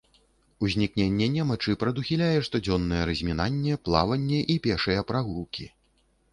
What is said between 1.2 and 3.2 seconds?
немачы прадухіляе штодзённае